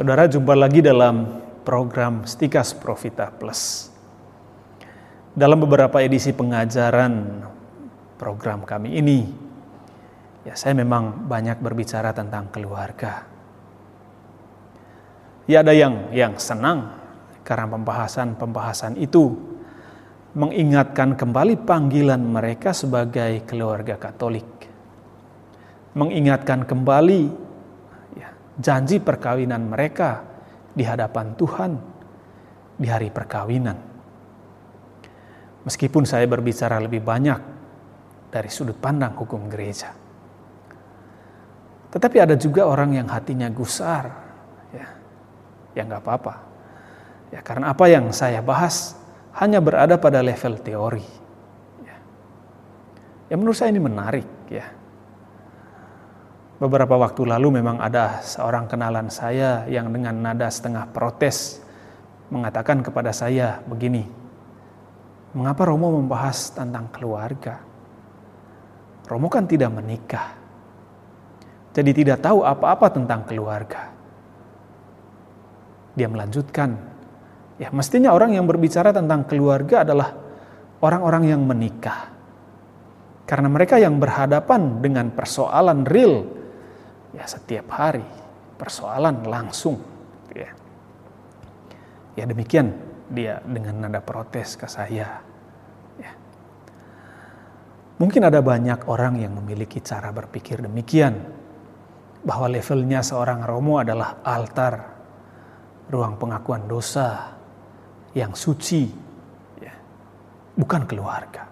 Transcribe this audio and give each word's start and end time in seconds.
Saudara 0.00 0.24
jumpa 0.24 0.56
lagi 0.56 0.80
dalam 0.80 1.28
program 1.60 2.24
Stikas 2.24 2.72
Profita 2.72 3.28
Plus. 3.28 3.92
Dalam 5.36 5.60
beberapa 5.60 6.00
edisi 6.00 6.32
pengajaran 6.32 7.44
program 8.16 8.64
kami 8.64 8.96
ini, 8.96 9.28
ya 10.48 10.56
saya 10.56 10.72
memang 10.72 11.28
banyak 11.28 11.60
berbicara 11.60 12.16
tentang 12.16 12.48
keluarga. 12.48 13.28
Ya 15.44 15.60
ada 15.60 15.76
yang 15.76 16.08
yang 16.16 16.40
senang 16.40 16.96
karena 17.44 17.68
pembahasan-pembahasan 17.68 18.96
itu 18.96 19.36
mengingatkan 20.32 21.12
kembali 21.12 21.68
panggilan 21.68 22.24
mereka 22.24 22.72
sebagai 22.72 23.44
keluarga 23.44 24.00
Katolik. 24.00 24.48
Mengingatkan 25.92 26.64
kembali 26.64 27.49
janji 28.60 29.00
perkawinan 29.00 29.72
mereka 29.72 30.22
di 30.76 30.84
hadapan 30.84 31.32
Tuhan 31.34 31.72
di 32.76 32.86
hari 32.88 33.08
perkawinan. 33.08 33.76
Meskipun 35.60 36.08
saya 36.08 36.24
berbicara 36.24 36.80
lebih 36.80 37.04
banyak 37.04 37.40
dari 38.32 38.48
sudut 38.48 38.76
pandang 38.80 39.12
hukum 39.16 39.48
gereja. 39.48 39.92
Tetapi 41.90 42.16
ada 42.22 42.38
juga 42.38 42.64
orang 42.70 42.94
yang 42.94 43.10
hatinya 43.10 43.50
gusar, 43.50 44.06
ya, 44.70 44.86
ya 45.74 45.82
nggak 45.84 46.00
apa-apa. 46.00 46.34
Ya 47.34 47.40
karena 47.42 47.74
apa 47.74 47.84
yang 47.90 48.14
saya 48.14 48.40
bahas 48.40 48.94
hanya 49.36 49.58
berada 49.58 49.98
pada 49.98 50.22
level 50.22 50.54
teori. 50.62 51.06
Ya, 51.82 51.96
ya 53.28 53.34
menurut 53.36 53.58
saya 53.58 53.74
ini 53.74 53.82
menarik, 53.82 54.26
ya. 54.48 54.79
Beberapa 56.60 56.92
waktu 57.00 57.24
lalu 57.24 57.56
memang 57.56 57.80
ada 57.80 58.20
seorang 58.20 58.68
kenalan 58.68 59.08
saya 59.08 59.64
yang 59.64 59.88
dengan 59.96 60.12
nada 60.20 60.44
setengah 60.52 60.92
protes 60.92 61.56
mengatakan 62.28 62.84
kepada 62.84 63.16
saya 63.16 63.64
begini, 63.64 64.04
mengapa 65.32 65.64
Romo 65.64 65.96
membahas 65.96 66.52
tentang 66.52 66.92
keluarga? 66.92 67.64
Romo 69.08 69.32
kan 69.32 69.48
tidak 69.48 69.72
menikah, 69.72 70.36
jadi 71.72 71.90
tidak 71.96 72.18
tahu 72.28 72.44
apa-apa 72.44 72.92
tentang 72.92 73.24
keluarga. 73.24 73.88
Dia 75.96 76.12
melanjutkan, 76.12 76.76
ya 77.56 77.72
mestinya 77.72 78.12
orang 78.12 78.36
yang 78.36 78.44
berbicara 78.44 78.92
tentang 78.92 79.24
keluarga 79.24 79.80
adalah 79.80 80.12
orang-orang 80.84 81.24
yang 81.24 81.40
menikah. 81.40 82.12
Karena 83.24 83.48
mereka 83.48 83.80
yang 83.80 83.96
berhadapan 83.96 84.84
dengan 84.84 85.08
persoalan 85.08 85.88
real 85.88 86.39
ya 87.14 87.24
setiap 87.26 87.66
hari 87.74 88.06
persoalan 88.60 89.24
langsung 89.24 89.80
ya. 90.34 90.50
Ya 92.18 92.24
demikian 92.26 92.74
dia 93.10 93.42
dengan 93.42 93.86
nada 93.86 93.98
protes 94.04 94.54
ke 94.54 94.70
saya. 94.70 95.22
Ya. 95.98 96.12
Mungkin 97.98 98.22
ada 98.22 98.38
banyak 98.44 98.86
orang 98.86 99.18
yang 99.18 99.34
memiliki 99.34 99.82
cara 99.82 100.14
berpikir 100.14 100.62
demikian 100.62 101.18
bahwa 102.20 102.46
levelnya 102.52 103.00
seorang 103.00 103.42
romo 103.42 103.80
adalah 103.80 104.20
altar, 104.20 104.74
ruang 105.88 106.20
pengakuan 106.20 106.68
dosa 106.68 107.32
yang 108.12 108.36
suci, 108.36 108.84
ya. 109.58 109.74
bukan 110.54 110.84
keluarga. 110.84 111.48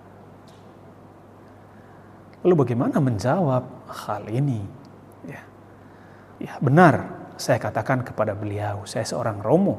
Lalu 2.45 2.55
bagaimana 2.55 3.03
menjawab 3.03 3.65
hal 3.91 4.29
ini? 4.31 4.78
Ya, 6.39 6.55
benar 6.63 7.19
saya 7.35 7.59
katakan 7.59 8.07
kepada 8.07 8.35
beliau, 8.35 8.87
saya 8.87 9.03
seorang 9.03 9.43
romo, 9.43 9.79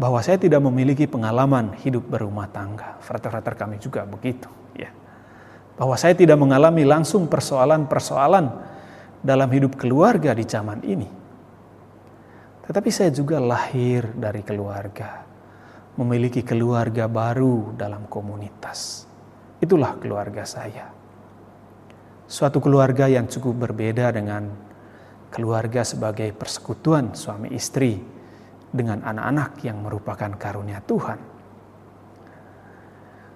bahwa 0.00 0.20
saya 0.24 0.40
tidak 0.40 0.64
memiliki 0.64 1.04
pengalaman 1.04 1.76
hidup 1.80 2.08
berumah 2.08 2.48
tangga. 2.48 2.96
Frater-frater 3.04 3.52
kami 3.52 3.76
juga 3.76 4.08
begitu, 4.08 4.48
ya. 4.72 4.88
Bahwa 5.76 5.96
saya 6.00 6.16
tidak 6.16 6.40
mengalami 6.40 6.88
langsung 6.88 7.28
persoalan-persoalan 7.28 8.46
dalam 9.20 9.48
hidup 9.52 9.76
keluarga 9.76 10.32
di 10.32 10.44
zaman 10.48 10.80
ini. 10.84 11.08
Tetapi 12.64 12.88
saya 12.88 13.12
juga 13.12 13.36
lahir 13.40 14.08
dari 14.16 14.40
keluarga, 14.40 15.20
memiliki 16.00 16.40
keluarga 16.40 17.04
baru 17.08 17.76
dalam 17.76 18.08
komunitas. 18.08 19.04
Itulah 19.60 20.00
keluarga 20.00 20.48
saya. 20.48 20.93
Suatu 22.24 22.56
keluarga 22.60 23.04
yang 23.04 23.28
cukup 23.28 23.68
berbeda 23.68 24.08
dengan 24.08 24.48
keluarga 25.28 25.84
sebagai 25.84 26.32
persekutuan 26.32 27.12
suami 27.12 27.52
istri 27.52 28.00
dengan 28.70 29.04
anak-anak 29.04 29.60
yang 29.60 29.82
merupakan 29.84 30.30
karunia 30.34 30.80
Tuhan. 30.82 31.20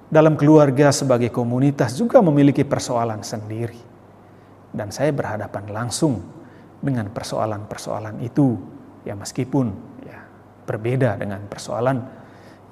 Dalam 0.09 0.41
keluarga 0.41 0.89
sebagai 0.89 1.29
komunitas 1.29 2.01
juga 2.01 2.25
memiliki 2.25 2.65
persoalan 2.65 3.21
sendiri. 3.21 3.77
Dan 4.73 4.89
saya 4.89 5.13
berhadapan 5.13 5.69
langsung 5.69 6.25
dengan 6.81 7.13
persoalan-persoalan 7.13 8.25
itu 8.25 8.57
ya 9.05 9.13
meskipun 9.13 9.67
ya 10.05 10.19
berbeda 10.65 11.17
dengan 11.21 11.45
persoalan 11.45 11.99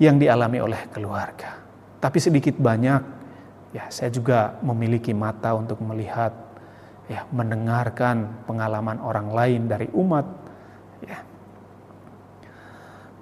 yang 0.00 0.16
dialami 0.16 0.58
oleh 0.60 0.80
keluarga. 0.92 1.60
Tapi 2.00 2.18
sedikit 2.20 2.56
banyak 2.56 3.15
ya 3.74 3.88
saya 3.90 4.10
juga 4.12 4.58
memiliki 4.62 5.10
mata 5.16 5.54
untuk 5.56 5.82
melihat 5.82 6.32
ya 7.06 7.26
mendengarkan 7.30 8.46
pengalaman 8.46 8.98
orang 9.02 9.30
lain 9.30 9.60
dari 9.70 9.86
umat 9.94 10.26
ya 11.06 11.18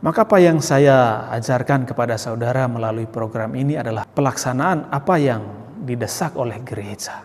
maka 0.05 0.28
apa 0.28 0.37
yang 0.37 0.60
saya 0.60 1.28
ajarkan 1.32 1.88
kepada 1.88 2.21
saudara 2.21 2.69
melalui 2.69 3.09
program 3.09 3.56
ini 3.56 3.81
adalah 3.81 4.05
pelaksanaan 4.05 4.93
apa 4.93 5.16
yang 5.16 5.43
didesak 5.81 6.37
oleh 6.37 6.61
gereja. 6.61 7.25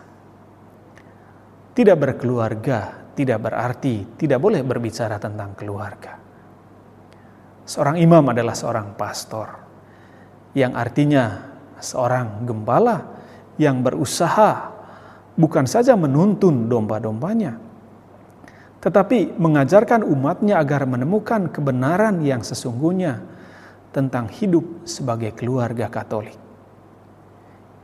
Tidak 1.76 1.96
berkeluarga 2.00 3.00
tidak 3.20 3.38
berarti 3.52 4.16
tidak 4.16 4.40
boleh 4.40 4.64
berbicara 4.64 5.20
tentang 5.20 5.52
keluarga. 5.52 6.16
Seorang 7.68 8.00
imam 8.00 8.24
adalah 8.32 8.56
seorang 8.56 8.96
pastor 8.96 9.48
yang 10.56 10.72
artinya 10.74 11.49
seorang 11.80 12.44
gembala 12.44 13.04
yang 13.60 13.84
berusaha 13.84 14.72
bukan 15.36 15.64
saja 15.64 15.96
menuntun 15.96 16.68
domba-dombanya, 16.68 17.56
tetapi 18.80 19.36
mengajarkan 19.36 20.04
umatnya 20.04 20.60
agar 20.60 20.88
menemukan 20.88 21.52
kebenaran 21.52 22.24
yang 22.24 22.40
sesungguhnya 22.40 23.20
tentang 23.92 24.30
hidup 24.32 24.86
sebagai 24.88 25.36
keluarga 25.36 25.90
Katolik. 25.92 26.36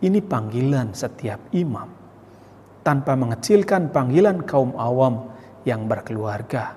Ini 0.00 0.20
panggilan 0.20 0.92
setiap 0.92 1.40
imam, 1.56 1.88
tanpa 2.84 3.16
mengecilkan 3.16 3.90
panggilan 3.90 4.44
kaum 4.44 4.76
awam 4.76 5.32
yang 5.64 5.88
berkeluarga 5.88 6.76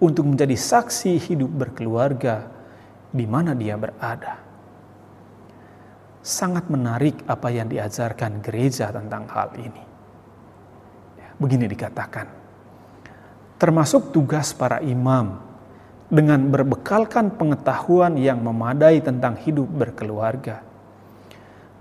untuk 0.00 0.24
menjadi 0.26 0.56
saksi 0.56 1.18
hidup 1.18 1.50
berkeluarga 1.50 2.46
di 3.14 3.26
mana 3.28 3.52
dia 3.54 3.78
berada. 3.78 4.40
Sangat 6.24 6.72
menarik 6.72 7.20
apa 7.28 7.52
yang 7.52 7.68
diajarkan 7.68 8.40
gereja 8.40 8.88
tentang 8.88 9.28
hal 9.28 9.52
ini 9.60 9.94
begini 11.38 11.66
dikatakan. 11.66 12.26
Termasuk 13.58 14.10
tugas 14.10 14.52
para 14.52 14.82
imam 14.82 15.38
dengan 16.10 16.46
berbekalkan 16.50 17.34
pengetahuan 17.34 18.18
yang 18.18 18.42
memadai 18.42 19.00
tentang 19.00 19.38
hidup 19.40 19.66
berkeluarga. 19.70 20.60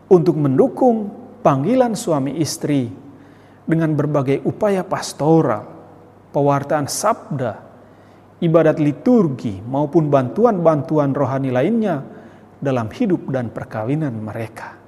Untuk 0.08 0.38
mendukung 0.38 1.10
panggilan 1.42 1.98
suami 1.98 2.38
istri 2.38 2.88
dengan 3.66 3.98
berbagai 3.98 4.46
upaya 4.46 4.86
pastoral, 4.86 5.66
pewartaan 6.30 6.86
sabda, 6.86 7.58
ibadat 8.40 8.78
liturgi 8.78 9.60
maupun 9.64 10.08
bantuan-bantuan 10.14 11.12
rohani 11.16 11.50
lainnya 11.50 12.06
dalam 12.64 12.88
hidup 12.88 13.28
dan 13.28 13.52
perkawinan 13.52 14.16
mereka. 14.16 14.80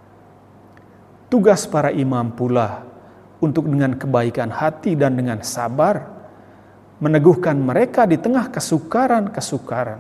Tugas 1.27 1.68
para 1.68 1.92
imam 1.92 2.31
pula 2.31 2.88
untuk 3.44 3.68
dengan 3.68 4.00
kebaikan 4.00 4.48
hati 4.48 4.95
dan 4.95 5.19
dengan 5.19 5.44
sabar 5.44 6.07
meneguhkan 7.04 7.60
mereka 7.60 8.07
di 8.07 8.16
tengah 8.16 8.48
kesukaran-kesukaran 8.48 10.00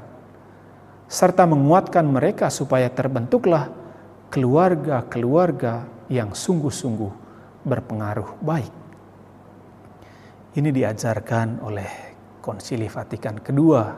serta 1.11 1.43
menguatkan 1.43 2.07
mereka 2.07 2.47
supaya 2.47 2.87
terbentuklah 2.87 3.67
keluarga-keluarga 4.31 5.85
yang 6.07 6.31
sungguh-sungguh 6.31 7.11
berpengaruh 7.67 8.39
baik. 8.39 8.73
Ini 10.55 10.69
diajarkan 10.71 11.59
oleh 11.67 11.91
Konsili 12.39 12.87
Vatikan 12.87 13.41
kedua 13.43 13.91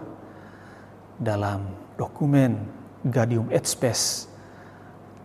dalam 1.19 1.93
dokumen 1.99 2.76
Gaudium 3.09 3.49
et 3.49 3.65
Spes 3.65 4.29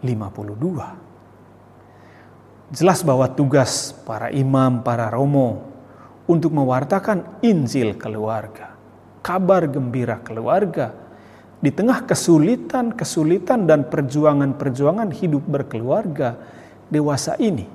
52 0.03 2.73
jelas 2.73 3.05
bahwa 3.05 3.29
tugas 3.29 3.93
para 4.09 4.33
imam, 4.33 4.81
para 4.81 5.13
romo 5.13 5.69
untuk 6.25 6.57
mewartakan 6.57 7.45
Injil 7.45 8.01
keluarga. 8.01 8.73
kabar 9.23 9.71
gembira 9.71 10.19
keluarga 10.21 10.91
di 11.63 11.71
tengah 11.71 12.03
kesulitan-kesulitan 12.11 13.71
dan 13.71 13.87
perjuangan-perjuangan 13.87 15.15
hidup 15.15 15.47
berkeluarga 15.47 16.35
dewasa 16.91 17.39
ini. 17.39 17.71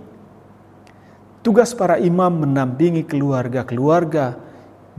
Tugas 1.40 1.72
para 1.72 1.96
imam 1.96 2.44
mendampingi 2.44 3.08
keluarga-keluarga 3.08 4.36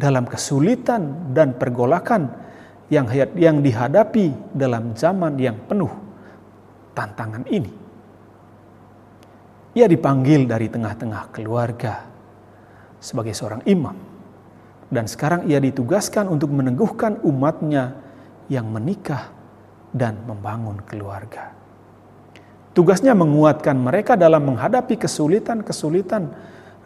dalam 0.01 0.25
kesulitan 0.25 1.29
dan 1.37 1.53
pergolakan 1.61 2.33
yang 2.89 3.07
yang 3.37 3.61
dihadapi 3.61 4.57
dalam 4.57 4.97
zaman 4.97 5.37
yang 5.37 5.57
penuh 5.69 5.93
tantangan 6.97 7.45
ini. 7.53 7.73
Ia 9.77 9.87
dipanggil 9.87 10.49
dari 10.49 10.67
tengah-tengah 10.67 11.31
keluarga 11.31 12.03
sebagai 12.99 13.37
seorang 13.37 13.63
imam. 13.69 13.95
Dan 14.89 15.05
sekarang 15.05 15.45
ia 15.45 15.61
ditugaskan 15.61 16.33
untuk 16.33 16.49
meneguhkan 16.49 17.21
umatnya 17.21 17.93
yang 18.49 18.73
menikah 18.73 19.29
dan 19.93 20.17
membangun 20.25 20.81
keluarga. 20.89 21.53
Tugasnya 22.73 23.13
menguatkan 23.13 23.77
mereka 23.77 24.17
dalam 24.17 24.49
menghadapi 24.49 24.97
kesulitan-kesulitan 24.97 26.25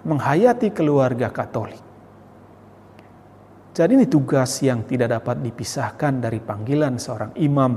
menghayati 0.03 0.75
keluarga 0.75 1.31
Katolik. 1.31 1.92
Jadi 3.73 3.97
ini 3.97 4.05
tugas 4.05 4.61
yang 4.61 4.85
tidak 4.85 5.17
dapat 5.17 5.41
dipisahkan 5.41 6.21
dari 6.21 6.45
panggilan 6.45 7.01
seorang 7.01 7.33
imam 7.41 7.73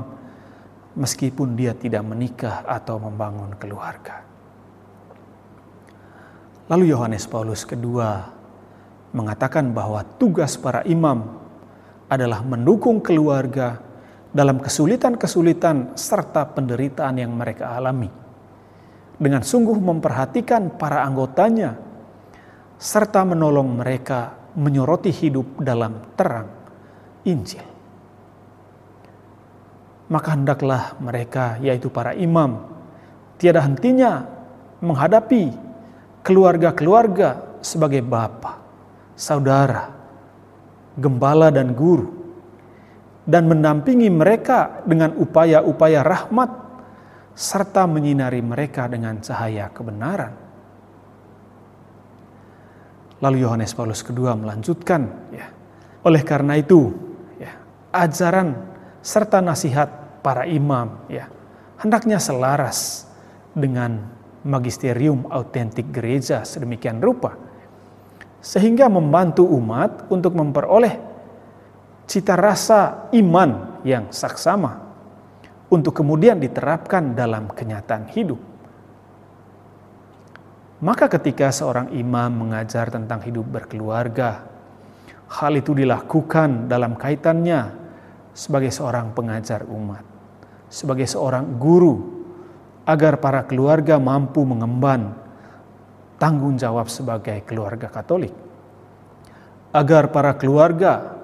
meskipun 0.99 1.55
dia 1.55 1.71
tidak 1.71 2.03
menikah 2.03 2.67
atau 2.67 2.99
membangun 2.99 3.55
keluarga. 3.55 4.27
Lalu 6.67 6.91
Yohanes 6.91 7.23
Paulus 7.31 7.63
kedua 7.63 8.27
mengatakan 9.15 9.71
bahwa 9.71 10.03
tugas 10.19 10.59
para 10.59 10.83
imam 10.83 11.39
adalah 12.11 12.43
mendukung 12.43 12.99
keluarga 12.99 13.79
dalam 14.35 14.59
kesulitan-kesulitan 14.59 15.95
serta 15.95 16.43
penderitaan 16.51 17.23
yang 17.23 17.31
mereka 17.31 17.71
alami. 17.71 18.11
Dengan 19.15 19.47
sungguh 19.47 19.79
memperhatikan 19.79 20.75
para 20.75 21.07
anggotanya 21.07 21.79
serta 22.75 23.23
menolong 23.23 23.79
mereka 23.79 24.44
menyoroti 24.55 25.11
hidup 25.11 25.59
dalam 25.59 26.15
terang 26.15 26.47
Injil. 27.27 27.63
Maka 30.05 30.37
hendaklah 30.37 30.95
mereka, 31.01 31.57
yaitu 31.59 31.89
para 31.89 32.13
imam, 32.13 32.61
tiada 33.41 33.65
hentinya 33.65 34.23
menghadapi 34.79 35.49
keluarga-keluarga 36.21 37.59
sebagai 37.65 38.05
bapa, 38.05 38.61
saudara, 39.17 39.89
gembala 40.93 41.49
dan 41.49 41.73
guru, 41.73 42.05
dan 43.25 43.49
mendampingi 43.49 44.13
mereka 44.13 44.85
dengan 44.85 45.17
upaya-upaya 45.17 46.05
rahmat, 46.05 46.49
serta 47.33 47.89
menyinari 47.89 48.45
mereka 48.45 48.85
dengan 48.85 49.17
cahaya 49.19 49.73
kebenaran 49.73 50.44
Lalu 53.23 53.47
Yohanes 53.47 53.71
Paulus 53.71 54.03
kedua 54.03 54.35
melanjutkan, 54.35 55.07
ya. 55.31 55.47
Oleh 56.03 56.21
karena 56.21 56.59
itu, 56.59 56.91
ya, 57.39 57.55
ajaran 57.95 58.53
serta 58.99 59.39
nasihat 59.39 60.19
para 60.21 60.43
imam, 60.45 61.05
ya, 61.07 61.31
hendaknya 61.79 62.19
selaras 62.19 63.09
dengan 63.55 64.03
magisterium 64.45 65.25
autentik 65.31 65.89
gereja 65.89 66.45
sedemikian 66.45 67.01
rupa, 67.01 67.33
sehingga 68.43 68.85
membantu 68.91 69.47
umat 69.47 70.05
untuk 70.13 70.37
memperoleh 70.37 71.01
cita 72.05 72.37
rasa 72.37 73.09
iman 73.17 73.81
yang 73.81 74.13
saksama 74.13 74.85
untuk 75.73 75.97
kemudian 75.97 76.37
diterapkan 76.37 77.17
dalam 77.17 77.49
kenyataan 77.49 78.13
hidup. 78.13 78.54
Maka 80.83 81.07
ketika 81.07 81.55
seorang 81.55 81.87
imam 81.95 82.35
mengajar 82.35 82.91
tentang 82.91 83.23
hidup 83.23 83.47
berkeluarga, 83.47 84.43
hal 85.31 85.53
itu 85.55 85.71
dilakukan 85.71 86.67
dalam 86.67 86.99
kaitannya 86.99 87.71
sebagai 88.35 88.75
seorang 88.75 89.15
pengajar 89.15 89.63
umat, 89.71 90.03
sebagai 90.67 91.07
seorang 91.07 91.55
guru, 91.55 92.27
agar 92.83 93.23
para 93.23 93.47
keluarga 93.47 93.95
mampu 93.97 94.43
mengemban 94.43 95.15
tanggung 96.19 96.59
jawab 96.59 96.91
sebagai 96.91 97.47
keluarga 97.47 97.87
Katolik, 97.87 98.35
agar 99.71 100.11
para 100.11 100.35
keluarga 100.35 101.15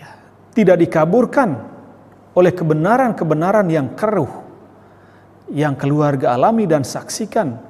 ya, 0.00 0.10
tidak 0.56 0.80
dikaburkan 0.80 1.60
oleh 2.32 2.56
kebenaran-kebenaran 2.56 3.68
yang 3.68 3.92
keruh 3.92 4.48
yang 5.52 5.76
keluarga 5.76 6.36
alami 6.36 6.64
dan 6.68 6.84
saksikan 6.84 7.67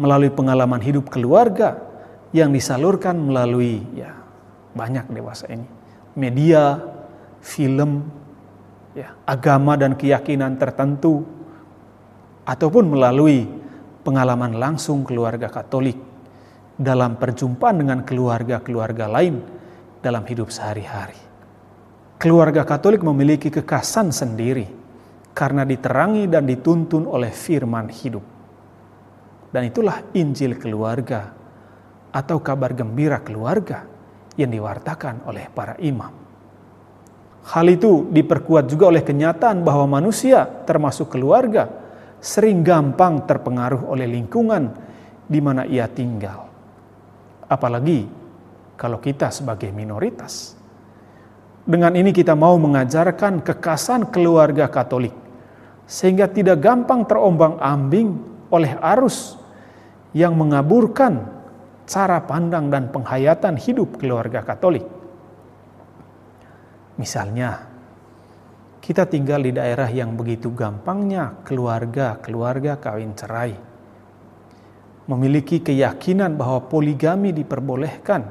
melalui 0.00 0.32
pengalaman 0.32 0.80
hidup 0.80 1.12
keluarga 1.12 1.80
yang 2.32 2.52
disalurkan 2.52 3.16
melalui 3.16 3.84
ya 3.92 4.16
banyak 4.72 5.08
dewasa 5.12 5.48
ini 5.52 5.82
media, 6.16 6.80
film, 7.40 8.04
ya, 8.92 9.16
agama 9.24 9.76
dan 9.80 9.96
keyakinan 9.96 10.60
tertentu 10.60 11.24
ataupun 12.44 12.92
melalui 12.92 13.48
pengalaman 14.04 14.58
langsung 14.58 15.06
keluarga 15.06 15.48
Katolik 15.48 15.96
dalam 16.76 17.16
perjumpaan 17.16 17.76
dengan 17.78 17.98
keluarga-keluarga 18.02 19.06
lain 19.08 19.40
dalam 20.02 20.24
hidup 20.26 20.50
sehari-hari. 20.50 21.18
Keluarga 22.18 22.62
Katolik 22.62 23.02
memiliki 23.02 23.50
kekasan 23.50 24.14
sendiri 24.14 24.66
karena 25.32 25.66
diterangi 25.66 26.28
dan 26.28 26.46
dituntun 26.46 27.08
oleh 27.08 27.32
firman 27.32 27.90
hidup. 27.90 28.22
Dan 29.52 29.68
itulah 29.68 30.00
Injil 30.16 30.56
keluarga 30.56 31.28
atau 32.08 32.40
kabar 32.40 32.72
gembira 32.72 33.20
keluarga 33.20 33.84
yang 34.40 34.48
diwartakan 34.48 35.28
oleh 35.28 35.52
para 35.52 35.76
imam. 35.76 36.08
Hal 37.42 37.66
itu 37.68 38.08
diperkuat 38.08 38.64
juga 38.70 38.88
oleh 38.88 39.04
kenyataan 39.04 39.60
bahwa 39.60 40.00
manusia 40.00 40.48
termasuk 40.64 41.12
keluarga 41.12 41.68
sering 42.22 42.64
gampang 42.64 43.26
terpengaruh 43.28 43.92
oleh 43.92 44.08
lingkungan 44.08 44.72
di 45.26 45.40
mana 45.42 45.68
ia 45.68 45.90
tinggal. 45.90 46.48
Apalagi 47.50 48.06
kalau 48.78 49.02
kita 49.02 49.28
sebagai 49.34 49.68
minoritas. 49.74 50.56
Dengan 51.62 51.94
ini 51.94 52.10
kita 52.10 52.34
mau 52.34 52.58
mengajarkan 52.58 53.44
kekasan 53.44 54.10
keluarga 54.10 54.66
Katolik 54.66 55.14
sehingga 55.86 56.26
tidak 56.26 56.58
gampang 56.58 57.06
terombang-ambing 57.06 58.18
oleh 58.50 58.74
arus 58.96 59.41
yang 60.12 60.36
mengaburkan 60.36 61.24
cara 61.88 62.22
pandang 62.24 62.68
dan 62.68 62.88
penghayatan 62.92 63.56
hidup 63.58 64.00
keluarga 64.00 64.44
Katolik. 64.44 64.84
Misalnya, 67.00 67.72
kita 68.82 69.08
tinggal 69.08 69.40
di 69.46 69.54
daerah 69.54 69.88
yang 69.88 70.18
begitu 70.18 70.52
gampangnya 70.52 71.40
keluarga-keluarga 71.46 72.82
kawin 72.82 73.16
cerai. 73.16 73.54
Memiliki 75.08 75.58
keyakinan 75.62 76.38
bahwa 76.38 76.66
poligami 76.66 77.34
diperbolehkan. 77.34 78.22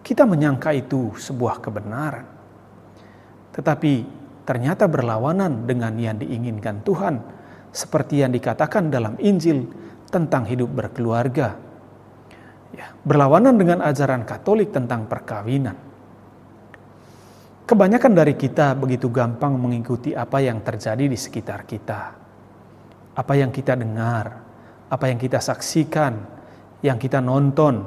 Kita 0.00 0.26
menyangka 0.26 0.74
itu 0.74 1.14
sebuah 1.14 1.62
kebenaran. 1.62 2.26
Tetapi 3.54 3.92
ternyata 4.46 4.86
berlawanan 4.90 5.66
dengan 5.66 5.94
yang 5.94 6.18
diinginkan 6.18 6.82
Tuhan, 6.82 7.14
seperti 7.70 8.26
yang 8.26 8.34
dikatakan 8.34 8.90
dalam 8.90 9.14
Injil 9.22 9.70
tentang 10.10 10.44
hidup 10.44 10.68
berkeluarga. 10.68 11.56
Ya, 12.70 12.94
berlawanan 13.02 13.58
dengan 13.58 13.82
ajaran 13.82 14.22
Katolik 14.22 14.70
tentang 14.70 15.10
perkawinan. 15.10 15.74
Kebanyakan 17.66 18.12
dari 18.14 18.34
kita 18.34 18.74
begitu 18.74 19.06
gampang 19.10 19.54
mengikuti 19.54 20.10
apa 20.10 20.42
yang 20.42 20.58
terjadi 20.58 21.06
di 21.06 21.14
sekitar 21.14 21.62
kita. 21.66 22.18
Apa 23.14 23.38
yang 23.38 23.54
kita 23.54 23.78
dengar, 23.78 24.42
apa 24.90 25.06
yang 25.06 25.18
kita 25.18 25.38
saksikan, 25.38 26.18
yang 26.82 26.98
kita 26.98 27.22
nonton, 27.22 27.86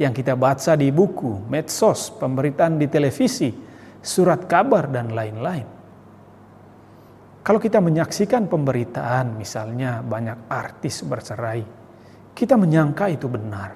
yang 0.00 0.16
kita 0.16 0.32
baca 0.32 0.72
di 0.80 0.88
buku, 0.88 1.44
medsos, 1.44 2.08
pemberitaan 2.16 2.80
di 2.80 2.88
televisi, 2.88 3.52
surat 4.00 4.48
kabar, 4.48 4.88
dan 4.88 5.12
lain-lain. 5.12 5.77
Kalau 7.48 7.56
kita 7.56 7.80
menyaksikan 7.80 8.44
pemberitaan, 8.44 9.40
misalnya 9.40 10.04
banyak 10.04 10.52
artis 10.52 11.00
bercerai, 11.00 11.64
kita 12.36 12.60
menyangka 12.60 13.08
itu 13.08 13.24
benar. 13.24 13.72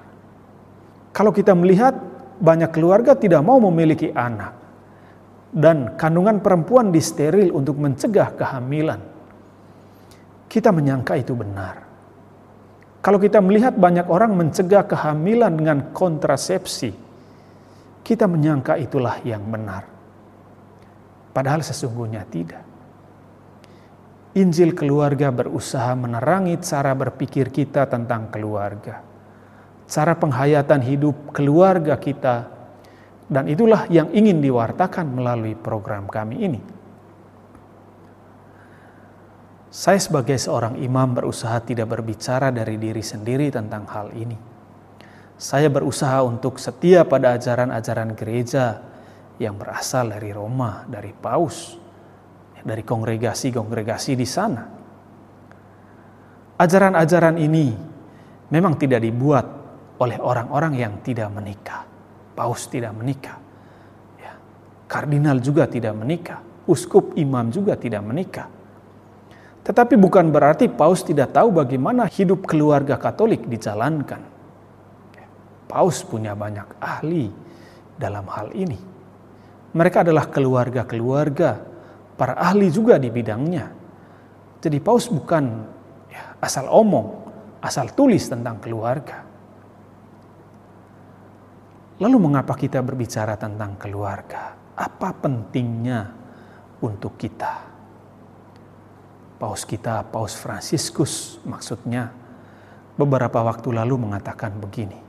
Kalau 1.09 1.33
kita 1.33 1.57
melihat 1.57 1.97
banyak 2.37 2.69
keluarga 2.69 3.17
tidak 3.17 3.41
mau 3.41 3.57
memiliki 3.57 4.13
anak, 4.13 4.53
dan 5.49 5.97
kandungan 5.97 6.37
perempuan 6.37 6.93
disteril 6.93 7.49
untuk 7.49 7.81
mencegah 7.81 8.37
kehamilan, 8.37 9.01
kita 10.45 10.69
menyangka 10.69 11.17
itu 11.17 11.33
benar. 11.33 11.81
Kalau 13.01 13.17
kita 13.17 13.41
melihat 13.41 13.73
banyak 13.73 14.05
orang 14.05 14.37
mencegah 14.37 14.85
kehamilan 14.85 15.49
dengan 15.49 15.89
kontrasepsi, 15.89 16.93
kita 18.05 18.29
menyangka 18.29 18.77
itulah 18.77 19.17
yang 19.25 19.41
benar. 19.49 19.89
Padahal 21.33 21.65
sesungguhnya 21.65 22.21
tidak. 22.29 22.72
Injil 24.33 24.73
keluarga 24.73 25.29
berusaha 25.29 25.93
menerangi 25.93 26.57
cara 26.57 26.97
berpikir 26.97 27.53
kita 27.53 27.85
tentang 27.85 28.33
keluarga, 28.33 29.05
cara 29.85 30.17
penghayatan 30.17 30.81
hidup 30.81 31.37
keluarga 31.37 31.93
kita, 32.01 32.49
dan 33.29 33.45
itulah 33.45 33.85
yang 33.93 34.09
ingin 34.09 34.41
diwartakan 34.41 35.05
melalui 35.13 35.53
program 35.53 36.09
kami 36.09 36.49
ini. 36.49 36.61
Saya 39.69 40.01
sebagai 40.01 40.41
seorang 40.41 40.81
imam 40.81 41.13
berusaha 41.13 41.61
tidak 41.61 41.93
berbicara 41.93 42.49
dari 42.49 42.81
diri 42.81 43.05
sendiri 43.05 43.53
tentang 43.53 43.85
hal 43.85 44.17
ini. 44.17 44.37
Saya 45.37 45.69
berusaha 45.69 46.25
untuk 46.25 46.57
setia 46.57 47.05
pada 47.05 47.37
ajaran-ajaran 47.37 48.17
gereja 48.17 48.81
yang 49.37 49.57
berasal 49.57 50.09
dari 50.13 50.29
Roma, 50.29 50.85
dari 50.89 51.09
Paus, 51.13 51.82
dari 52.63 52.81
kongregasi-kongregasi 52.81 54.15
di 54.15 54.27
sana. 54.27 54.63
Ajaran-ajaran 56.55 57.35
ini 57.35 57.75
memang 58.47 58.79
tidak 58.79 59.03
dibuat 59.03 59.45
oleh 59.99 60.17
orang-orang 60.17 60.79
yang 60.79 60.93
tidak 61.03 61.27
menikah. 61.29 61.83
Paus 62.33 62.71
tidak 62.71 62.95
menikah. 62.95 63.37
Ya. 64.17 64.33
Kardinal 64.87 65.43
juga 65.43 65.67
tidak 65.67 65.93
menikah. 65.93 66.39
Uskup 66.63 67.19
imam 67.19 67.51
juga 67.51 67.75
tidak 67.75 68.01
menikah. 68.01 68.47
Tetapi 69.63 69.95
bukan 69.99 70.31
berarti 70.31 70.71
Paus 70.71 71.03
tidak 71.03 71.35
tahu 71.35 71.51
bagaimana 71.51 72.07
hidup 72.07 72.47
keluarga 72.47 72.95
Katolik 72.95 73.43
dijalankan. 73.43 74.21
Ya. 75.19 75.27
Paus 75.67 75.99
punya 76.07 76.31
banyak 76.31 76.79
ahli 76.79 77.27
dalam 77.99 78.23
hal 78.31 78.55
ini. 78.55 78.79
Mereka 79.73 80.05
adalah 80.05 80.29
keluarga-keluarga 80.29 81.72
para 82.13 82.37
ahli 82.37 82.69
juga 82.69 83.01
di 83.01 83.09
bidangnya. 83.09 83.71
Jadi 84.63 84.77
Paus 84.79 85.11
bukan 85.11 85.43
ya, 86.07 86.39
asal 86.39 86.71
omong, 86.71 87.07
asal 87.59 87.91
tulis 87.91 88.23
tentang 88.29 88.59
keluarga. 88.63 89.23
Lalu 92.01 92.17
mengapa 92.19 92.57
kita 92.57 92.81
berbicara 92.81 93.37
tentang 93.37 93.77
keluarga? 93.77 94.55
Apa 94.73 95.13
pentingnya 95.13 96.09
untuk 96.81 97.15
kita? 97.15 97.69
Paus 99.37 99.67
kita, 99.67 100.07
Paus 100.07 100.33
Fransiskus 100.39 101.43
maksudnya, 101.43 102.09
beberapa 102.95 103.43
waktu 103.43 103.75
lalu 103.75 103.99
mengatakan 103.99 104.55
begini. 104.57 104.99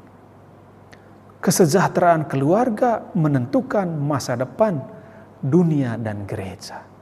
Kesejahteraan 1.38 2.26
keluarga 2.26 3.04
menentukan 3.12 3.84
masa 3.86 4.34
depan 4.34 4.80
dunia 5.44 6.00
dan 6.00 6.24
gereja. 6.24 6.93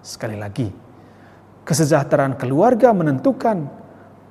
Sekali 0.00 0.36
lagi, 0.36 0.68
kesejahteraan 1.64 2.40
keluarga 2.40 2.96
menentukan 2.96 3.68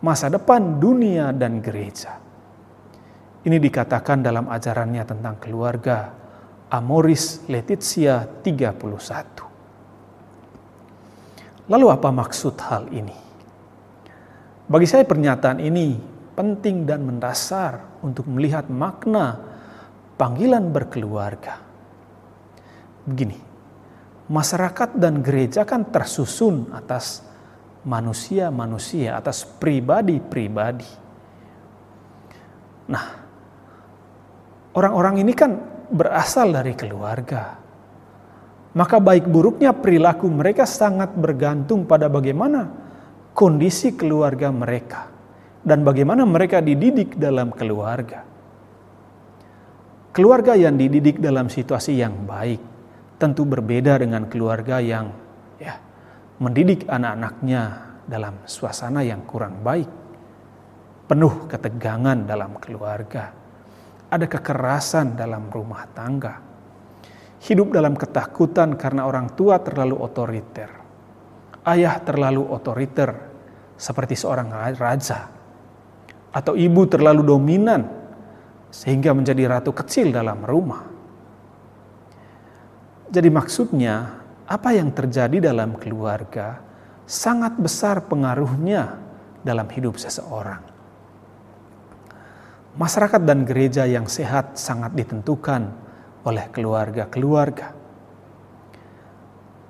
masa 0.02 0.28
depan 0.34 0.82
dunia 0.82 1.30
dan 1.30 1.62
gereja. 1.62 2.18
Ini 3.40 3.56
dikatakan 3.56 4.20
dalam 4.26 4.50
ajarannya 4.52 5.04
tentang 5.08 5.40
keluarga 5.40 6.12
Amoris 6.70 7.46
Letizia 7.48 8.28
31. 8.44 9.50
Lalu 11.70 11.86
apa 11.88 12.10
maksud 12.10 12.58
hal 12.66 12.90
ini? 12.90 13.16
Bagi 14.70 14.86
saya 14.90 15.06
pernyataan 15.06 15.62
ini 15.62 15.98
penting 16.34 16.86
dan 16.86 17.06
mendasar 17.06 18.02
untuk 18.06 18.26
melihat 18.30 18.70
makna 18.70 19.38
panggilan 20.18 20.70
berkeluarga. 20.70 21.58
Begini, 23.06 23.49
masyarakat 24.30 24.96
dan 24.96 25.26
gereja 25.26 25.66
kan 25.66 25.90
tersusun 25.90 26.70
atas 26.70 27.26
manusia-manusia, 27.84 29.18
atas 29.18 29.44
pribadi-pribadi. 29.44 30.90
Nah, 32.94 33.06
orang-orang 34.78 35.26
ini 35.26 35.34
kan 35.34 35.52
berasal 35.90 36.54
dari 36.54 36.78
keluarga. 36.78 37.58
Maka 38.70 39.02
baik 39.02 39.26
buruknya 39.26 39.74
perilaku 39.74 40.30
mereka 40.30 40.70
sangat 40.70 41.18
bergantung 41.18 41.90
pada 41.90 42.06
bagaimana 42.06 42.70
kondisi 43.34 43.98
keluarga 43.98 44.54
mereka 44.54 45.10
dan 45.66 45.82
bagaimana 45.82 46.22
mereka 46.22 46.62
dididik 46.62 47.18
dalam 47.18 47.50
keluarga. 47.50 48.22
Keluarga 50.14 50.54
yang 50.54 50.78
dididik 50.78 51.18
dalam 51.18 51.50
situasi 51.50 51.98
yang 51.98 52.14
baik 52.30 52.79
tentu 53.20 53.44
berbeda 53.44 54.00
dengan 54.00 54.26
keluarga 54.32 54.80
yang 54.80 55.12
ya 55.60 55.76
mendidik 56.40 56.88
anak-anaknya 56.88 57.62
dalam 58.08 58.42
suasana 58.48 59.04
yang 59.04 59.28
kurang 59.28 59.60
baik. 59.60 59.92
Penuh 61.06 61.52
ketegangan 61.52 62.24
dalam 62.24 62.56
keluarga. 62.58 63.36
Ada 64.10 64.26
kekerasan 64.26 65.20
dalam 65.20 65.52
rumah 65.52 65.86
tangga. 65.92 66.42
Hidup 67.44 67.76
dalam 67.76 67.94
ketakutan 67.94 68.80
karena 68.80 69.06
orang 69.06 69.36
tua 69.36 69.60
terlalu 69.62 70.00
otoriter. 70.00 70.70
Ayah 71.68 72.02
terlalu 72.02 72.42
otoriter 72.50 73.10
seperti 73.76 74.16
seorang 74.18 74.50
raja. 74.80 75.30
Atau 76.30 76.56
ibu 76.56 76.86
terlalu 76.88 77.26
dominan 77.26 77.90
sehingga 78.70 79.18
menjadi 79.18 79.50
ratu 79.50 79.74
kecil 79.74 80.14
dalam 80.14 80.46
rumah 80.46 80.99
jadi 83.10 83.30
maksudnya 83.34 84.22
apa 84.46 84.74
yang 84.74 84.94
terjadi 84.94 85.54
dalam 85.54 85.78
keluarga 85.78 86.62
sangat 87.10 87.58
besar 87.58 88.06
pengaruhnya 88.06 89.01
dalam 89.42 89.66
hidup 89.70 89.98
seseorang. 89.98 90.62
Masyarakat 92.78 93.22
dan 93.25 93.44
gereja 93.50 93.84
yang 93.89 94.06
sehat 94.06 94.56
sangat 94.56 94.94
ditentukan 94.94 95.74
oleh 96.22 96.46
keluarga-keluarga. 96.54 97.74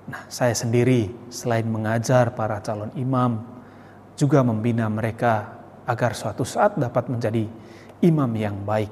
Nah, 0.10 0.26
saya 0.28 0.52
sendiri 0.52 1.32
selain 1.32 1.64
mengajar 1.64 2.36
para 2.36 2.60
calon 2.60 2.92
imam, 3.00 3.40
juga 4.20 4.44
membina 4.44 4.92
mereka 4.92 5.58
agar 5.88 6.12
suatu 6.12 6.44
saat 6.44 6.76
dapat 6.76 7.08
menjadi 7.08 7.48
imam 8.04 8.32
yang 8.36 8.58
baik. 8.68 8.92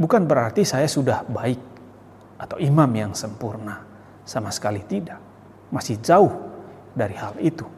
Bukan 0.00 0.24
berarti 0.24 0.64
saya 0.64 0.88
sudah 0.88 1.20
baik, 1.28 1.60
atau 2.40 2.56
imam 2.56 2.88
yang 2.96 3.12
sempurna. 3.12 3.84
Sama 4.24 4.48
sekali 4.48 4.80
tidak. 4.88 5.20
Masih 5.68 6.00
jauh 6.00 6.32
dari 6.96 7.12
hal 7.14 7.36
itu. 7.36 7.68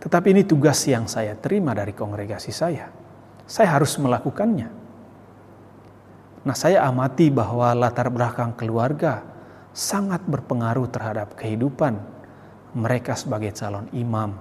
Tetapi 0.00 0.32
ini 0.32 0.42
tugas 0.46 0.80
yang 0.86 1.10
saya 1.10 1.34
terima 1.36 1.74
dari 1.74 1.92
kongregasi 1.92 2.54
saya. 2.54 2.88
Saya 3.44 3.76
harus 3.76 3.98
melakukannya. 3.98 4.68
Nah, 6.40 6.56
saya 6.56 6.86
amati 6.88 7.28
bahwa 7.28 7.76
latar 7.76 8.08
belakang 8.08 8.56
keluarga 8.56 9.20
sangat 9.76 10.24
berpengaruh 10.24 10.88
terhadap 10.88 11.36
kehidupan 11.36 12.00
mereka 12.72 13.12
sebagai 13.18 13.52
calon 13.52 13.92
imam 13.92 14.32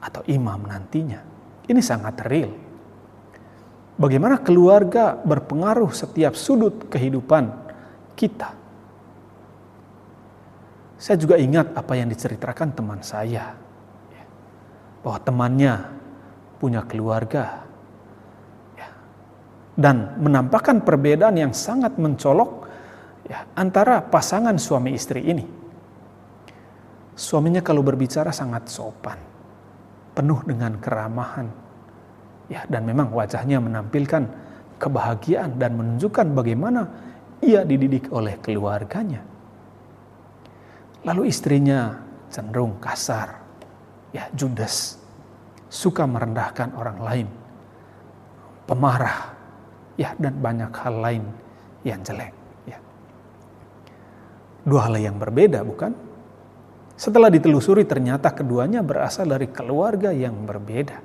atau 0.00 0.24
imam 0.30 0.64
nantinya. 0.64 1.20
Ini 1.66 1.82
sangat 1.82 2.24
real. 2.24 2.54
Bagaimana 3.96 4.40
keluarga 4.40 5.16
berpengaruh 5.18 5.92
setiap 5.92 6.36
sudut 6.36 6.88
kehidupan 6.88 7.65
kita. 8.16 8.56
Saya 10.96 11.20
juga 11.20 11.36
ingat 11.36 11.76
apa 11.76 11.92
yang 11.92 12.08
diceritakan 12.08 12.72
teman 12.72 13.04
saya, 13.04 13.52
ya, 14.10 14.24
bahwa 15.04 15.20
temannya 15.20 15.74
punya 16.56 16.80
keluarga 16.88 17.68
ya, 18.74 18.88
dan 19.76 20.16
menampakkan 20.16 20.80
perbedaan 20.80 21.36
yang 21.36 21.52
sangat 21.52 22.00
mencolok 22.00 22.64
ya, 23.28 23.44
antara 23.60 24.00
pasangan 24.00 24.56
suami 24.56 24.96
istri 24.96 25.20
ini. 25.20 25.44
Suaminya 27.12 27.60
kalau 27.60 27.84
berbicara 27.84 28.32
sangat 28.32 28.72
sopan, 28.72 29.20
penuh 30.16 30.40
dengan 30.48 30.80
keramahan, 30.80 31.48
dan 32.48 32.82
memang 32.88 33.12
wajahnya 33.12 33.60
menampilkan 33.60 34.22
kebahagiaan 34.80 35.60
dan 35.60 35.76
menunjukkan 35.76 36.32
bagaimana 36.32 37.04
ia 37.46 37.62
dididik 37.62 38.10
oleh 38.10 38.36
keluarganya. 38.42 39.22
Lalu 41.06 41.30
istrinya 41.30 42.02
cenderung 42.26 42.82
kasar, 42.82 43.38
ya 44.10 44.26
judes, 44.34 44.98
suka 45.70 46.02
merendahkan 46.02 46.74
orang 46.74 46.98
lain, 46.98 47.28
pemarah, 48.66 49.30
ya 49.94 50.18
dan 50.18 50.34
banyak 50.42 50.74
hal 50.74 50.94
lain 50.98 51.24
yang 51.86 52.02
jelek. 52.02 52.34
Ya. 52.66 52.82
Dua 54.66 54.90
hal 54.90 54.98
yang 54.98 55.16
berbeda 55.22 55.62
bukan? 55.62 55.94
Setelah 56.98 57.30
ditelusuri 57.30 57.86
ternyata 57.86 58.34
keduanya 58.34 58.82
berasal 58.82 59.30
dari 59.30 59.46
keluarga 59.52 60.10
yang 60.10 60.42
berbeda. 60.42 60.98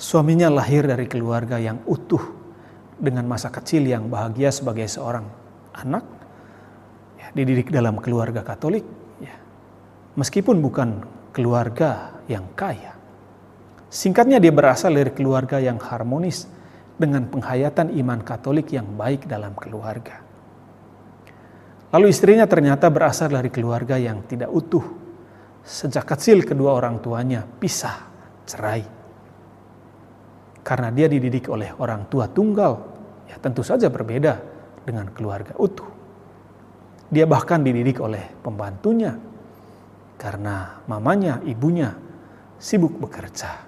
Suaminya 0.00 0.48
lahir 0.48 0.88
dari 0.88 1.04
keluarga 1.04 1.60
yang 1.60 1.82
utuh 1.84 2.41
dengan 3.02 3.26
masa 3.26 3.50
kecil 3.50 3.82
yang 3.82 4.06
bahagia 4.06 4.54
sebagai 4.54 4.86
seorang 4.86 5.26
anak, 5.74 6.06
ya, 7.18 7.26
dididik 7.34 7.74
dalam 7.74 7.98
keluarga 7.98 8.46
Katolik, 8.46 8.86
ya, 9.18 9.34
meskipun 10.14 10.62
bukan 10.62 11.02
keluarga 11.34 12.22
yang 12.30 12.46
kaya. 12.54 12.94
Singkatnya 13.90 14.38
dia 14.38 14.54
berasal 14.54 14.94
dari 14.94 15.10
keluarga 15.10 15.58
yang 15.58 15.82
harmonis 15.82 16.46
dengan 16.94 17.26
penghayatan 17.26 17.90
iman 17.98 18.22
Katolik 18.22 18.70
yang 18.70 18.86
baik 18.94 19.26
dalam 19.26 19.58
keluarga. 19.58 20.22
Lalu 21.92 22.08
istrinya 22.08 22.46
ternyata 22.48 22.88
berasal 22.88 23.28
dari 23.34 23.52
keluarga 23.52 23.98
yang 24.00 24.24
tidak 24.24 24.48
utuh. 24.48 24.86
Sejak 25.60 26.08
kecil 26.08 26.46
kedua 26.46 26.72
orang 26.78 27.04
tuanya 27.04 27.44
pisah, 27.44 28.08
cerai. 28.48 28.80
Karena 30.62 30.88
dia 30.94 31.10
dididik 31.10 31.50
oleh 31.50 31.74
orang 31.76 32.06
tua 32.08 32.30
tunggal 32.30 32.91
ya 33.32 33.40
tentu 33.40 33.64
saja 33.64 33.88
berbeda 33.88 34.36
dengan 34.84 35.08
keluarga 35.16 35.56
utuh. 35.56 35.88
Dia 37.08 37.24
bahkan 37.24 37.64
dididik 37.64 38.00
oleh 38.00 38.24
pembantunya 38.44 39.16
karena 40.20 40.84
mamanya, 40.84 41.40
ibunya 41.48 41.92
sibuk 42.60 42.96
bekerja. 43.00 43.64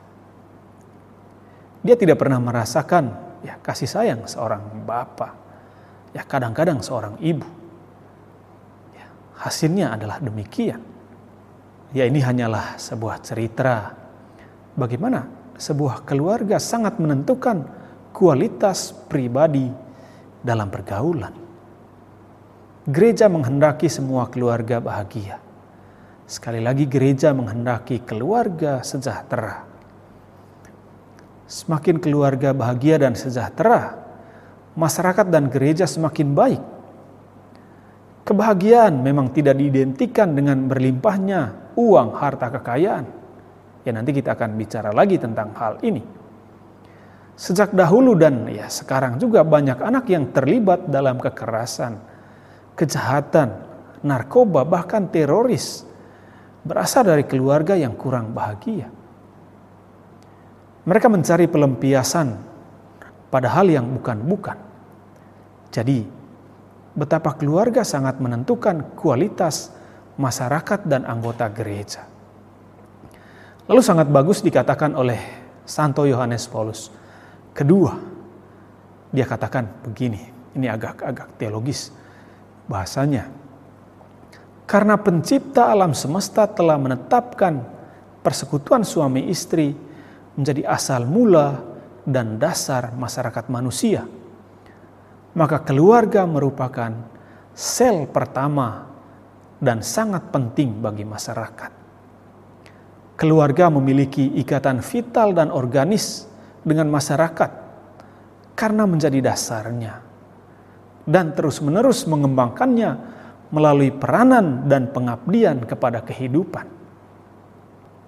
Dia 1.84 1.96
tidak 1.96 2.20
pernah 2.20 2.40
merasakan 2.40 3.04
ya 3.44 3.60
kasih 3.60 3.88
sayang 3.88 4.24
seorang 4.24 4.84
bapak, 4.88 5.32
ya 6.16 6.24
kadang-kadang 6.24 6.80
seorang 6.80 7.20
ibu. 7.20 7.44
Ya, 8.96 9.06
hasilnya 9.44 9.92
adalah 9.92 10.20
demikian. 10.20 10.80
Ya 11.92 12.08
ini 12.08 12.24
hanyalah 12.24 12.80
sebuah 12.80 13.20
cerita 13.20 13.92
bagaimana 14.74 15.28
sebuah 15.54 16.02
keluarga 16.02 16.58
sangat 16.58 16.98
menentukan 16.98 17.83
kualitas 18.14 18.94
pribadi 19.10 19.66
dalam 20.38 20.70
pergaulan. 20.70 21.34
Gereja 22.86 23.26
menghendaki 23.26 23.90
semua 23.90 24.30
keluarga 24.30 24.78
bahagia. 24.78 25.42
Sekali 26.30 26.62
lagi, 26.62 26.86
gereja 26.86 27.34
menghendaki 27.34 28.00
keluarga 28.06 28.86
sejahtera. 28.86 29.66
Semakin 31.44 31.98
keluarga 32.00 32.54
bahagia 32.54 33.02
dan 33.02 33.18
sejahtera, 33.18 33.98
masyarakat 34.78 35.26
dan 35.28 35.50
gereja 35.50 35.84
semakin 35.84 36.32
baik. 36.32 36.62
Kebahagiaan 38.24 39.04
memang 39.04 39.28
tidak 39.36 39.60
diidentikan 39.60 40.32
dengan 40.32 40.64
berlimpahnya 40.64 41.76
uang, 41.76 42.16
harta, 42.16 42.48
kekayaan. 42.48 43.04
Ya, 43.84 43.92
nanti 43.92 44.16
kita 44.16 44.32
akan 44.32 44.56
bicara 44.56 44.96
lagi 44.96 45.20
tentang 45.20 45.52
hal 45.52 45.76
ini. 45.84 46.23
Sejak 47.34 47.74
dahulu 47.74 48.14
dan 48.14 48.46
ya 48.46 48.70
sekarang 48.70 49.18
juga 49.18 49.42
banyak 49.42 49.82
anak 49.82 50.06
yang 50.06 50.30
terlibat 50.30 50.86
dalam 50.86 51.18
kekerasan, 51.18 51.98
kejahatan, 52.78 53.50
narkoba, 54.06 54.62
bahkan 54.62 55.10
teroris 55.10 55.82
berasal 56.62 57.02
dari 57.02 57.26
keluarga 57.26 57.74
yang 57.74 57.98
kurang 57.98 58.30
bahagia. 58.30 58.86
Mereka 60.86 61.10
mencari 61.10 61.50
pelampiasan 61.50 62.38
pada 63.34 63.48
hal 63.50 63.66
yang 63.66 63.88
bukan-bukan. 63.98 64.58
Jadi, 65.74 66.06
betapa 66.94 67.34
keluarga 67.34 67.82
sangat 67.82 68.22
menentukan 68.22 68.94
kualitas 68.94 69.74
masyarakat 70.14 70.86
dan 70.86 71.02
anggota 71.02 71.50
gereja. 71.50 72.06
Lalu 73.66 73.82
sangat 73.82 74.06
bagus 74.06 74.38
dikatakan 74.44 74.94
oleh 74.94 75.18
Santo 75.66 76.04
Yohanes 76.06 76.46
Paulus 76.46 76.92
Kedua, 77.54 77.94
dia 79.14 79.22
katakan 79.30 79.86
begini, 79.86 80.18
ini 80.58 80.66
agak-agak 80.66 81.38
teologis 81.38 81.94
bahasanya. 82.66 83.30
Karena 84.66 84.98
pencipta 84.98 85.70
alam 85.70 85.94
semesta 85.94 86.50
telah 86.50 86.74
menetapkan 86.74 87.62
persekutuan 88.26 88.82
suami 88.82 89.30
istri 89.30 89.70
menjadi 90.34 90.66
asal 90.66 91.06
mula 91.06 91.62
dan 92.02 92.42
dasar 92.42 92.90
masyarakat 92.90 93.46
manusia, 93.46 94.02
maka 95.38 95.62
keluarga 95.62 96.26
merupakan 96.26 96.90
sel 97.54 98.10
pertama 98.10 98.90
dan 99.62 99.78
sangat 99.78 100.26
penting 100.34 100.82
bagi 100.82 101.06
masyarakat. 101.06 101.70
Keluarga 103.14 103.70
memiliki 103.70 104.26
ikatan 104.42 104.82
vital 104.82 105.38
dan 105.38 105.54
organis 105.54 106.33
dengan 106.64 106.88
masyarakat 106.88 107.50
karena 108.56 108.88
menjadi 108.88 109.20
dasarnya 109.20 110.00
dan 111.04 111.36
terus-menerus 111.36 112.08
mengembangkannya 112.08 112.96
melalui 113.52 113.92
peranan 113.92 114.66
dan 114.66 114.90
pengabdian 114.90 115.62
kepada 115.68 116.02
kehidupan. 116.02 116.66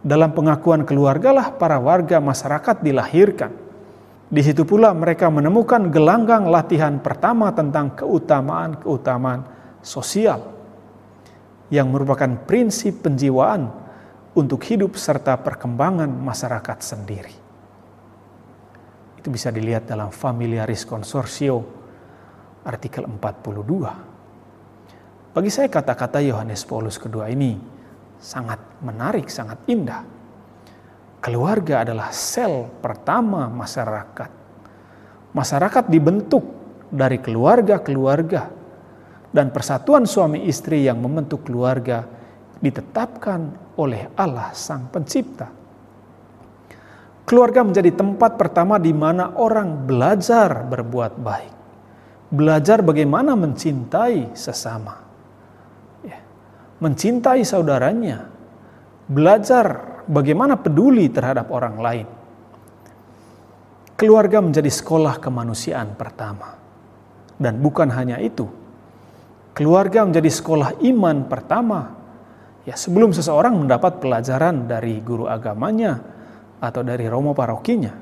Dalam 0.03 0.33
pengakuan 0.33 0.83
keluargalah 0.83 1.55
para 1.55 1.77
warga 1.79 2.19
masyarakat 2.19 2.83
dilahirkan. 2.83 3.53
Di 4.27 4.43
situ 4.43 4.67
pula 4.67 4.91
mereka 4.91 5.31
menemukan 5.31 5.87
gelanggang 5.87 6.51
latihan 6.51 6.99
pertama 6.99 7.55
tentang 7.55 7.95
keutamaan-keutamaan 7.95 9.47
sosial 9.87 10.51
yang 11.71 11.91
merupakan 11.95 12.35
prinsip 12.43 13.07
penjiwaan 13.07 13.71
untuk 14.35 14.67
hidup 14.67 14.99
serta 14.99 15.39
perkembangan 15.39 16.11
masyarakat 16.11 16.79
sendiri. 16.83 17.46
Itu 19.27 19.35
bisa 19.35 19.51
dilihat 19.51 19.91
dalam 19.91 20.15
Familiaris 20.15 20.87
Consortio 20.87 21.59
artikel 22.63 23.11
42. 23.11 25.35
Bagi 25.35 25.51
saya 25.51 25.67
kata-kata 25.67 26.23
Yohanes 26.23 26.63
Paulus 26.63 26.95
kedua 26.95 27.27
ini 27.27 27.59
sangat 28.23 28.79
menarik, 28.87 29.27
sangat 29.27 29.67
indah. 29.67 30.07
Keluarga 31.19 31.83
adalah 31.83 32.15
sel 32.15 32.71
pertama 32.79 33.51
masyarakat. 33.51 34.31
Masyarakat 35.35 35.85
dibentuk 35.91 36.47
dari 36.87 37.19
keluarga-keluarga 37.19 38.47
dan 39.35 39.51
persatuan 39.51 40.07
suami 40.07 40.47
istri 40.47 40.87
yang 40.87 41.03
membentuk 41.03 41.51
keluarga 41.51 42.07
ditetapkan 42.63 43.75
oleh 43.75 44.07
Allah 44.15 44.55
Sang 44.55 44.87
Pencipta. 44.87 45.56
Keluarga 47.27 47.67
menjadi 47.67 47.91
tempat 47.91 48.39
pertama 48.39 48.79
di 48.79 48.95
mana 48.95 49.35
orang 49.35 49.83
belajar 49.83 50.63
berbuat 50.63 51.19
baik. 51.19 51.55
Belajar 52.31 52.87
bagaimana 52.87 53.35
mencintai 53.35 54.31
sesama. 54.39 54.95
Ya. 56.07 56.23
Mencintai 56.79 57.43
saudaranya. 57.43 58.31
Belajar 59.11 59.99
bagaimana 60.07 60.55
peduli 60.55 61.11
terhadap 61.11 61.51
orang 61.51 61.77
lain. 61.83 62.07
Keluarga 63.99 64.39
menjadi 64.39 64.71
sekolah 64.71 65.19
kemanusiaan 65.19 65.99
pertama. 65.99 66.55
Dan 67.43 67.59
bukan 67.59 67.91
hanya 67.91 68.23
itu. 68.23 68.47
Keluarga 69.51 70.07
menjadi 70.07 70.31
sekolah 70.31 70.79
iman 70.79 71.27
pertama. 71.27 71.91
Ya, 72.63 72.79
sebelum 72.79 73.11
seseorang 73.11 73.59
mendapat 73.59 73.99
pelajaran 73.99 74.71
dari 74.71 74.99
guru 75.03 75.27
agamanya, 75.27 76.16
atau 76.61 76.83
dari 76.83 77.07
romo 77.07 77.37
parokinya. 77.37 77.93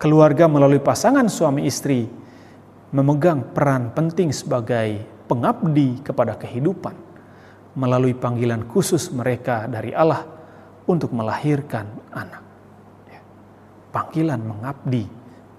Keluarga 0.00 0.50
melalui 0.50 0.82
pasangan 0.82 1.28
suami 1.30 1.68
istri 1.68 2.08
memegang 2.90 3.54
peran 3.54 3.94
penting 3.94 4.34
sebagai 4.34 5.00
pengabdi 5.30 6.02
kepada 6.02 6.36
kehidupan 6.36 6.92
melalui 7.78 8.12
panggilan 8.12 8.68
khusus 8.68 9.08
mereka 9.14 9.64
dari 9.64 9.96
Allah 9.96 10.26
untuk 10.84 11.14
melahirkan 11.14 11.88
anak. 12.12 12.42
Ya. 13.08 13.20
Panggilan 13.94 14.42
mengabdi 14.42 15.08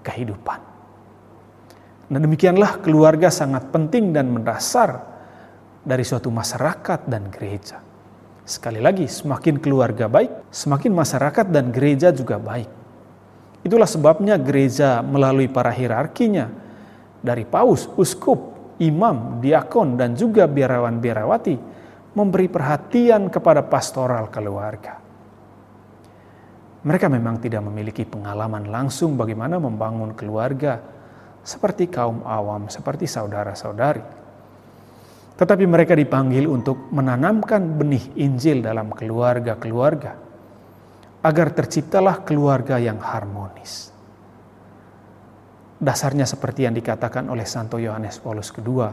kehidupan. 0.04 0.60
Nah 2.12 2.20
demikianlah 2.20 2.84
keluarga 2.84 3.32
sangat 3.32 3.72
penting 3.72 4.12
dan 4.12 4.28
mendasar 4.28 5.00
dari 5.80 6.04
suatu 6.04 6.28
masyarakat 6.28 7.08
dan 7.08 7.32
gereja. 7.32 7.80
Sekali 8.44 8.76
lagi, 8.76 9.08
semakin 9.08 9.56
keluarga 9.56 10.04
baik, 10.04 10.52
semakin 10.52 10.92
masyarakat 10.92 11.48
dan 11.48 11.72
gereja 11.72 12.12
juga 12.12 12.36
baik. 12.36 12.68
Itulah 13.64 13.88
sebabnya 13.88 14.36
gereja 14.36 15.00
melalui 15.00 15.48
para 15.48 15.72
hierarkinya, 15.72 16.52
dari 17.24 17.48
paus, 17.48 17.88
uskup, 17.96 18.52
imam, 18.76 19.40
diakon, 19.40 19.96
dan 19.96 20.12
juga 20.12 20.44
biarawan-biarawati, 20.44 21.56
memberi 22.12 22.52
perhatian 22.52 23.32
kepada 23.32 23.64
pastoral 23.64 24.28
keluarga. 24.28 25.00
Mereka 26.84 27.08
memang 27.08 27.40
tidak 27.40 27.64
memiliki 27.64 28.04
pengalaman 28.04 28.68
langsung 28.68 29.16
bagaimana 29.16 29.56
membangun 29.56 30.12
keluarga 30.12 30.84
seperti 31.40 31.88
kaum 31.88 32.20
awam, 32.28 32.68
seperti 32.68 33.08
saudara-saudari 33.08 34.23
tetapi 35.34 35.66
mereka 35.66 35.98
dipanggil 35.98 36.46
untuk 36.46 36.94
menanamkan 36.94 37.74
benih 37.74 38.14
Injil 38.22 38.62
dalam 38.62 38.94
keluarga-keluarga 38.94 40.12
agar 41.24 41.48
terciptalah 41.56 42.22
keluarga 42.22 42.78
yang 42.78 43.00
harmonis. 43.00 43.90
dasarnya 45.84 46.24
seperti 46.24 46.64
yang 46.64 46.72
dikatakan 46.72 47.28
oleh 47.28 47.44
Santo 47.44 47.76
Yohanes 47.76 48.16
Paulus 48.16 48.48
II. 48.56 48.88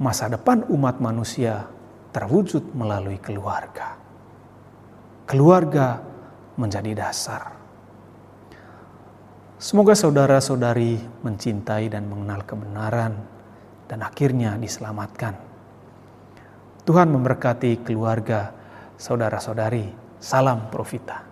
Masa 0.00 0.32
depan 0.32 0.64
umat 0.72 0.96
manusia 0.96 1.68
terwujud 2.08 2.72
melalui 2.72 3.20
keluarga. 3.20 4.00
Keluarga 5.28 6.00
menjadi 6.56 6.92
dasar. 6.96 7.52
Semoga 9.60 9.92
saudara-saudari 9.92 10.98
mencintai 11.20 11.92
dan 11.92 12.08
mengenal 12.08 12.42
kebenaran 12.48 13.12
dan 13.92 14.00
akhirnya 14.08 14.56
diselamatkan. 14.56 15.36
Tuhan 16.88 17.12
memberkati 17.12 17.84
keluarga 17.84 18.48
saudara-saudari. 18.96 19.92
Salam 20.16 20.72
Profita. 20.72 21.31